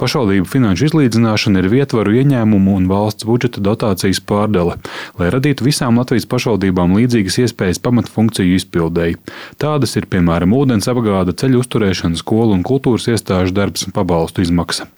[0.00, 4.78] Pašvaldību finanšu izlīdzināšana ir vietvaru ieņēmumu un valsts budžeta dotācijas pārdale,
[5.20, 9.18] lai radītu visām Latvijas pašvaldībām līdzīgas iespējas pamatfunkciju izpildēji.
[9.60, 14.88] Tādas ir piemēram ūdens apgāde, ceļu uzturēšana, skolu un kultūras iestāžu darbs, pabalstu izmaksa.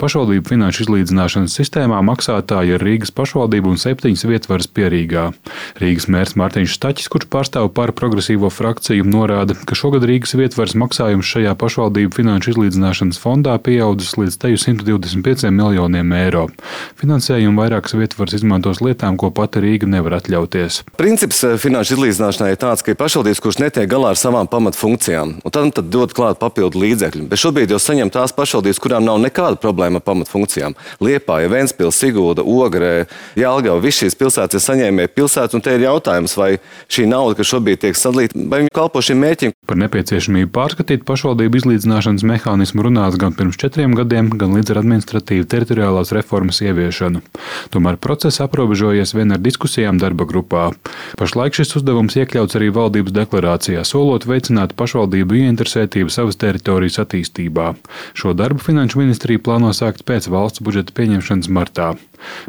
[0.00, 5.30] Pašvaldību finanšu izlīdzināšanas sistēmā maksātāji ir Rīgas pašvaldība un septiņas vietvaras pierīgā.
[5.78, 11.28] Rīgas mērs Mārtiņš Staķis, kurš pārstāv par progresīvo frakciju, norāda, ka šogad Rīgas vietvaras maksājums
[11.30, 16.46] šajā pašvaldību finanšu izlīdzināšanas fondā pieaudzis līdz teju 125 miljoniem eiro.
[17.00, 20.82] Finansējumu vairākas vietvaras izmantos lietām, ko pati Rīga nevar atļauties.
[20.98, 25.36] Princips eh, finanšu izlīdzināšanai ir tāds, ka ir pašvaldības, kurš netiek galā ar savām pamatfunkcijām,
[25.44, 27.28] un tad, tad dod klāt papildu līdzekļu.
[27.30, 30.76] Bet šobrīd jau saņem tās pašvaldības, kurām nav nekāda problēma ar pamatfunkcijām.
[31.04, 33.06] Liepāja, Ventspils, Sigūda, Ogrē,
[33.38, 36.50] Jālgava, visas šīs pilsētas ir saņēmēji pilsētas, un te ir jautājums, vai
[36.90, 39.52] šī nauda, kas šobrīd tiek sadalīta, vai viņa kalpo šim mērķim.
[39.68, 45.46] Par nepieciešamību pārskatīt pašvaldību izlīdzināšanas mehānismu runāts gan pirms četriem gadiem, gan līdz ar administratīvu
[45.50, 47.22] teritoriālās reformas ieviešanu.
[47.74, 50.70] Tomēr process aprobežojies vien ar diskusijām darba grupā.
[51.20, 57.74] Pašlaik šis uzdevums iekļauts arī valdības deklarācijā, solot veicināt pašvaldību ieinteresētību savas teritorijas attīstībā.
[58.16, 61.92] Šo darbu Finanšu ministrija plāno sākt pēc valsts budžeta pieņemšanas martā.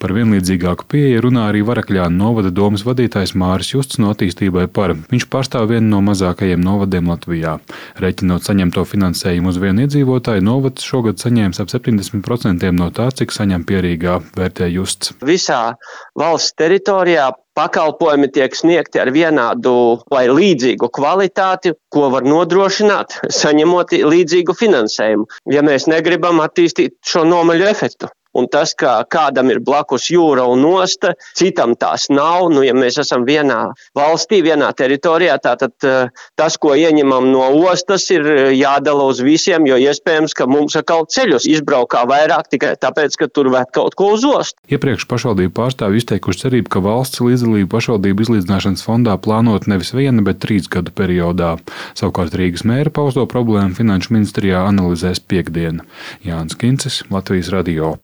[0.00, 2.95] Par vienlīdzīgāku pieeju runā arī Varakļāna novada domas vadītājs
[3.36, 4.94] Māris Justs no attīstībai par.
[5.10, 7.58] Viņš pārstāv vienu no mazākajiem novadiem Latvijā.
[8.02, 13.66] Reiķinot saņemto finansējumu uz vienu iedzīvotāju, novads šogad saņēmis ap 70% no tā, cik saņem
[13.68, 15.14] pierīgā, vērtē Justs.
[15.24, 15.76] Visā
[16.18, 19.72] valsts teritorijā pakalpojumi tiek sniegti ar vienādu
[20.12, 25.26] vai līdzīgu kvalitāti, ko var nodrošināt, saņemot līdzīgu finansējumu.
[25.52, 28.12] Ja mēs negribam attīstīt šo nomaļu efektu.
[28.36, 32.50] Un tas, ka kādam ir blakus jūra un osta, citam tās nav.
[32.52, 33.60] Nu, ja mēs esam vienā
[33.96, 40.34] valstī, vienā teritorijā, tad tas, ko ieņemam no ostas, ir jādala uz visiem, jo iespējams,
[40.36, 44.60] ka mums atkal ceļus izbraukā vairāk tikai tāpēc, ka tur vēl kaut ko uz ostu.
[44.72, 50.42] Iepriekš pašvaldību pārstāvji izteikuši cerību, ka valsts līdzdalību pašvaldību izlīdzināšanas fondā plānot nevis viena, bet
[50.44, 51.54] trīs gadu periodā.
[51.98, 55.86] Savukārt Rīgas mēra pausto problēmu Finanšu ministrijā analizēs piekdienu.
[56.26, 57.94] Jānis Kincis, Latvijas radio.